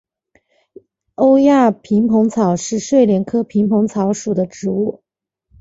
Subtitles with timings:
[1.13, 5.03] 欧亚萍蓬草是睡莲科萍蓬草属的植物。